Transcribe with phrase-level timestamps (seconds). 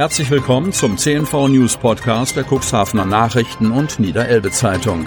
[0.00, 5.06] Herzlich willkommen zum CNV News Podcast der Cuxhavener Nachrichten und Niederelbe Zeitung.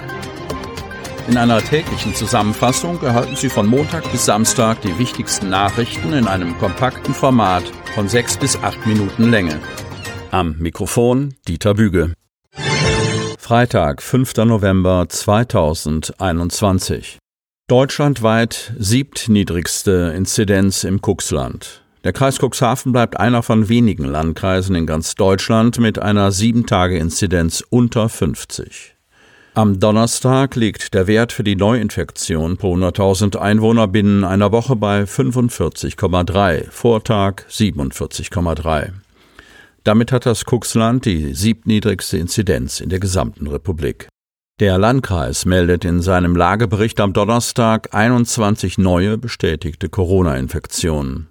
[1.26, 6.56] In einer täglichen Zusammenfassung erhalten Sie von Montag bis Samstag die wichtigsten Nachrichten in einem
[6.58, 7.64] kompakten Format
[7.96, 9.58] von sechs bis acht Minuten Länge.
[10.30, 12.12] Am Mikrofon Dieter Büge.
[13.36, 14.36] Freitag, 5.
[14.44, 17.18] November 2021.
[17.66, 21.83] Deutschlandweit siebtniedrigste Inzidenz im Cuxland.
[22.04, 28.10] Der Kreis Cuxhaven bleibt einer von wenigen Landkreisen in ganz Deutschland mit einer 7-Tage-Inzidenz unter
[28.10, 28.94] 50.
[29.54, 35.04] Am Donnerstag liegt der Wert für die Neuinfektion pro 100.000 Einwohner binnen einer Woche bei
[35.04, 38.90] 45,3, Vortag 47,3.
[39.82, 44.08] Damit hat das Cuxland die siebtniedrigste Inzidenz in der gesamten Republik.
[44.60, 51.28] Der Landkreis meldet in seinem Lagebericht am Donnerstag 21 neue bestätigte Corona-Infektionen.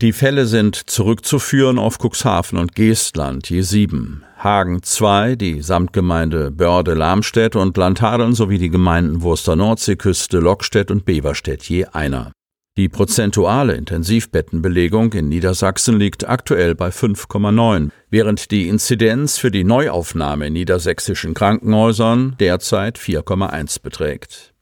[0.00, 7.54] Die Fälle sind zurückzuführen auf Cuxhaven und Geestland je sieben, Hagen zwei, die Samtgemeinde Börde-Lamstedt
[7.54, 12.32] und Landhadeln sowie die Gemeinden Wurster Nordseeküste, Lockstedt und Beverstedt je einer.
[12.78, 20.46] Die prozentuale Intensivbettenbelegung in Niedersachsen liegt aktuell bei 5,9, während die Inzidenz für die Neuaufnahme
[20.46, 24.54] in niedersächsischen Krankenhäusern derzeit 4,1 beträgt.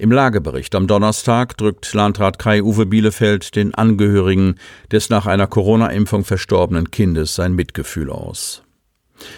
[0.00, 4.54] Im Lagebericht am Donnerstag drückt Landrat Kai-Uwe Bielefeld den Angehörigen
[4.92, 8.62] des nach einer Corona-Impfung verstorbenen Kindes sein Mitgefühl aus.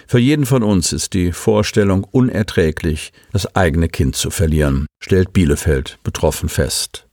[0.06, 5.98] Für jeden von uns ist die Vorstellung unerträglich, das eigene Kind zu verlieren, stellt Bielefeld
[6.04, 7.06] betroffen fest.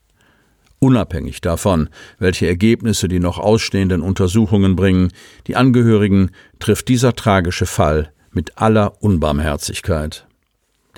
[0.80, 1.88] Unabhängig davon,
[2.20, 5.14] welche Ergebnisse die noch ausstehenden Untersuchungen bringen,
[5.48, 10.27] die Angehörigen trifft dieser tragische Fall mit aller Unbarmherzigkeit.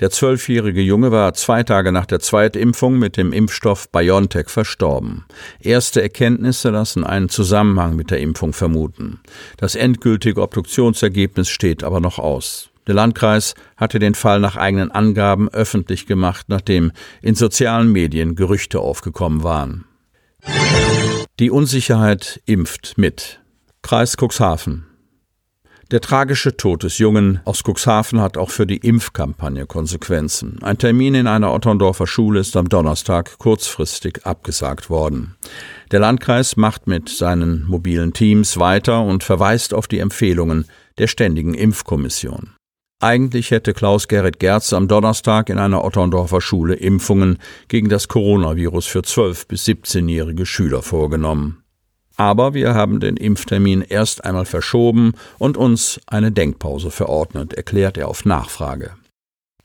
[0.00, 5.26] Der zwölfjährige Junge war zwei Tage nach der Zweitimpfung mit dem Impfstoff BioNTech verstorben.
[5.60, 9.20] Erste Erkenntnisse lassen einen Zusammenhang mit der Impfung vermuten.
[9.58, 12.70] Das endgültige Obduktionsergebnis steht aber noch aus.
[12.86, 18.80] Der Landkreis hatte den Fall nach eigenen Angaben öffentlich gemacht, nachdem in sozialen Medien Gerüchte
[18.80, 19.84] aufgekommen waren.
[21.38, 23.40] Die Unsicherheit impft mit.
[23.82, 24.89] Kreis Cuxhaven.
[25.90, 30.58] Der tragische Tod des Jungen aus Cuxhaven hat auch für die Impfkampagne Konsequenzen.
[30.62, 35.34] Ein Termin in einer Otterndorfer Schule ist am Donnerstag kurzfristig abgesagt worden.
[35.90, 40.66] Der Landkreis macht mit seinen mobilen Teams weiter und verweist auf die Empfehlungen
[40.98, 42.52] der Ständigen Impfkommission.
[43.00, 48.86] Eigentlich hätte Klaus Gerrit Gerz am Donnerstag in einer Otterndorfer Schule Impfungen gegen das Coronavirus
[48.86, 51.64] für 12 bis 17-jährige Schüler vorgenommen.
[52.20, 58.08] Aber wir haben den Impftermin erst einmal verschoben und uns eine Denkpause verordnet, erklärt er
[58.08, 58.90] auf Nachfrage.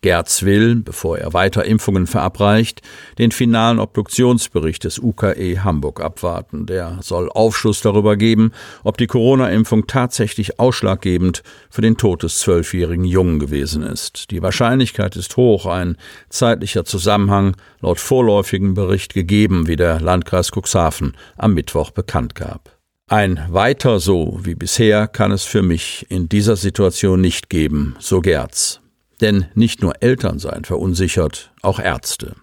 [0.06, 2.84] Gerz will, bevor er weiter Impfungen verabreicht,
[3.18, 6.68] den finalen Obduktionsbericht des UKE Hamburg abwarten.
[6.68, 8.52] Der soll Aufschluss darüber geben,
[8.84, 14.30] ob die Corona-Impfung tatsächlich ausschlaggebend für den Tod des zwölfjährigen Jungen gewesen ist.
[14.30, 15.98] Die Wahrscheinlichkeit ist hoch, ein
[16.30, 22.78] zeitlicher Zusammenhang laut vorläufigen Bericht gegeben, wie der Landkreis Cuxhaven am Mittwoch bekannt gab.
[23.08, 28.22] Ein weiter so wie bisher kann es für mich in dieser Situation nicht geben, so
[28.22, 28.82] Gerz.
[29.22, 32.36] Denn nicht nur Eltern seien verunsichert, auch Ärzte.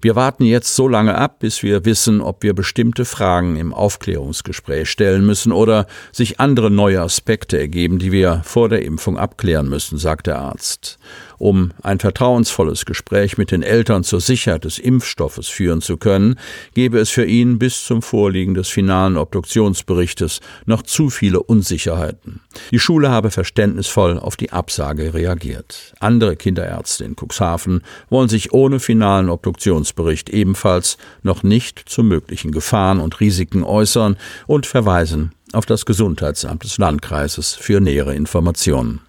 [0.00, 4.88] Wir warten jetzt so lange ab, bis wir wissen, ob wir bestimmte Fragen im Aufklärungsgespräch
[4.88, 9.98] stellen müssen oder sich andere neue Aspekte ergeben, die wir vor der Impfung abklären müssen,
[9.98, 10.98] sagt der Arzt.
[11.40, 16.38] Um ein vertrauensvolles Gespräch mit den Eltern zur Sicherheit des Impfstoffes führen zu können,
[16.74, 22.42] gebe es für ihn bis zum Vorliegen des finalen Obduktionsberichtes noch zu viele Unsicherheiten.
[22.72, 25.94] Die Schule habe verständnisvoll auf die Absage reagiert.
[25.98, 27.80] Andere Kinderärzte in Cuxhaven
[28.10, 34.66] wollen sich ohne finalen Obduktionsbericht ebenfalls noch nicht zu möglichen Gefahren und Risiken äußern und
[34.66, 39.00] verweisen auf das Gesundheitsamt des Landkreises für nähere Informationen.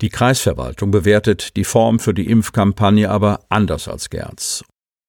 [0.00, 4.64] Die Kreisverwaltung bewertet die Form für die Impfkampagne aber anders als Gerz.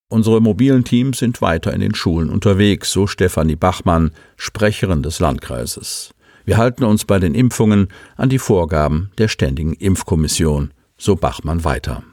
[0.09, 6.13] Unsere mobilen Teams sind weiter in den Schulen unterwegs, so Stefanie Bachmann, Sprecherin des Landkreises.
[6.43, 12.03] Wir halten uns bei den Impfungen an die Vorgaben der Ständigen Impfkommission, so Bachmann weiter.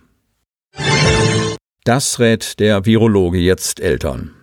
[1.83, 4.38] Das rät der Virologe jetzt Eltern.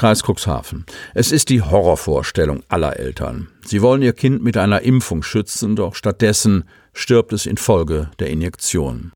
[0.00, 0.86] Kreis Cuxhaven.
[1.12, 3.48] Es ist die Horrorvorstellung aller Eltern.
[3.66, 6.64] Sie wollen ihr Kind mit einer Impfung schützen, doch stattdessen
[6.94, 9.12] stirbt es infolge der Injektion.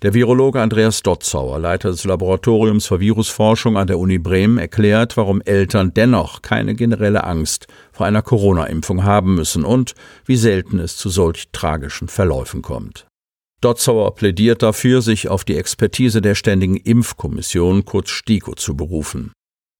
[0.00, 5.42] Der Virologe Andreas Dotzauer, Leiter des Laboratoriums für Virusforschung an der Uni Bremen, erklärt, warum
[5.42, 9.92] Eltern dennoch keine generelle Angst vor einer Corona-Impfung haben müssen und
[10.24, 13.06] wie selten es zu solch tragischen Verläufen kommt.
[13.60, 19.32] Dotzauer plädiert dafür, sich auf die Expertise der Ständigen Impfkommission, kurz STIKO, zu berufen.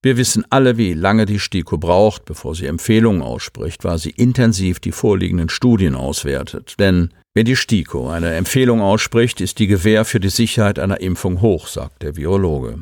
[0.03, 4.79] Wir wissen alle, wie lange die STIKO braucht, bevor sie Empfehlungen ausspricht, weil sie intensiv
[4.79, 6.73] die vorliegenden Studien auswertet.
[6.79, 11.41] Denn wenn die STIKO eine Empfehlung ausspricht, ist die Gewähr für die Sicherheit einer Impfung
[11.41, 12.79] hoch, sagt der Virologe.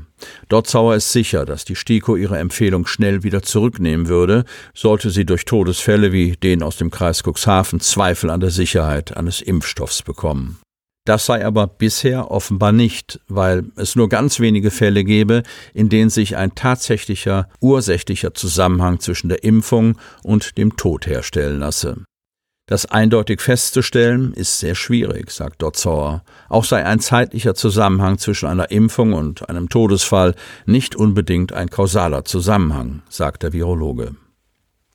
[0.47, 5.43] Dotzauer ist sicher, dass die STIKO ihre Empfehlung schnell wieder zurücknehmen würde, sollte sie durch
[5.43, 10.57] Todesfälle wie den aus dem Kreis Cuxhaven Zweifel an der Sicherheit eines Impfstoffs bekommen.
[11.09, 15.41] Das sei aber bisher offenbar nicht, weil es nur ganz wenige Fälle gäbe,
[15.73, 22.03] in denen sich ein tatsächlicher ursächlicher Zusammenhang zwischen der Impfung und dem Tod herstellen lasse.
[22.67, 26.23] Das eindeutig festzustellen ist sehr schwierig, sagt Dotzauer.
[26.47, 30.35] Auch sei ein zeitlicher Zusammenhang zwischen einer Impfung und einem Todesfall
[30.67, 34.13] nicht unbedingt ein kausaler Zusammenhang, sagt der Virologe.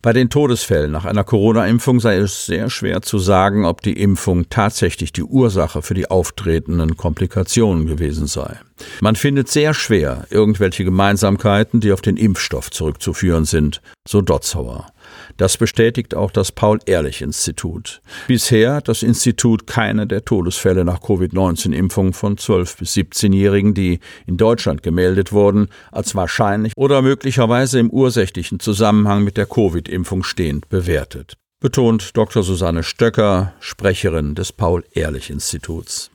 [0.05, 4.51] Bei den Todesfällen nach einer Corona-Impfung sei es sehr schwer zu sagen, ob die Impfung
[4.51, 8.61] tatsächlich die Ursache für die auftretenden Komplikationen gewesen sei.
[9.01, 14.89] Man findet sehr schwer irgendwelche Gemeinsamkeiten, die auf den Impfstoff zurückzuführen sind, so Dotzauer.
[15.37, 18.01] Das bestätigt auch das Paul-Ehrlich-Institut.
[18.27, 24.37] Bisher hat das Institut keine der Todesfälle nach Covid-19-Impfung von 12- bis 17-Jährigen, die in
[24.37, 31.35] Deutschland gemeldet wurden, als wahrscheinlich oder möglicherweise im ursächlichen Zusammenhang mit der Covid-Impfung stehend bewertet.
[31.61, 32.43] Betont Dr.
[32.43, 36.11] Susanne Stöcker, Sprecherin des Paul-Ehrlich-Instituts.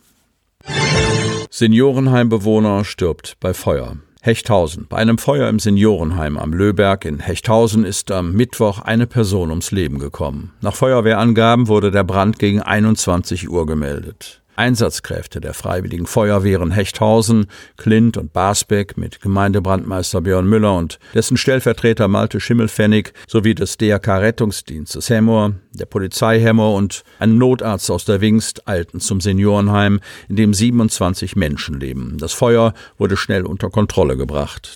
[1.49, 3.97] Seniorenheimbewohner stirbt bei Feuer.
[4.21, 4.85] Hechthausen.
[4.89, 9.71] Bei einem Feuer im Seniorenheim am Löberg in Hechthausen ist am Mittwoch eine Person ums
[9.71, 10.51] Leben gekommen.
[10.59, 14.41] Nach Feuerwehrangaben wurde der Brand gegen 21 Uhr gemeldet.
[14.59, 17.47] Einsatzkräfte der Freiwilligen Feuerwehren Hechthausen,
[17.77, 24.17] Klint und Basbeck mit Gemeindebrandmeister Björn Müller und dessen Stellvertreter Malte Schimmelfennig sowie des DRK
[24.17, 30.35] Rettungsdienstes Hemmoor, der Polizei Hemmoor und ein Notarzt aus der Wingst eilten zum Seniorenheim, in
[30.35, 32.17] dem 27 Menschen leben.
[32.19, 34.75] Das Feuer wurde schnell unter Kontrolle gebracht.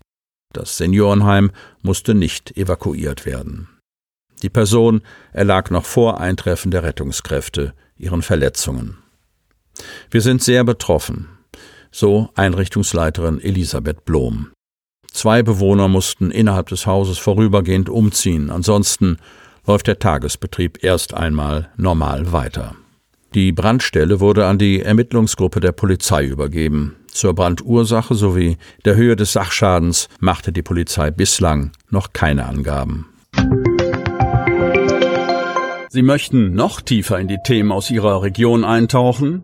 [0.54, 1.52] Das Seniorenheim
[1.82, 3.68] musste nicht evakuiert werden.
[4.44, 5.02] Die Person
[5.34, 9.03] erlag noch vor Eintreffen der Rettungskräfte ihren Verletzungen.
[10.12, 11.30] Wir sind sehr betroffen,
[11.92, 14.52] so Einrichtungsleiterin Elisabeth Blom.
[15.12, 19.18] Zwei Bewohner mussten innerhalb des Hauses vorübergehend umziehen, ansonsten
[19.66, 22.76] läuft der Tagesbetrieb erst einmal normal weiter.
[23.34, 26.96] Die Brandstelle wurde an die Ermittlungsgruppe der Polizei übergeben.
[27.08, 33.08] Zur Brandursache sowie der Höhe des Sachschadens machte die Polizei bislang noch keine Angaben.
[35.90, 39.44] Sie möchten noch tiefer in die Themen aus Ihrer Region eintauchen?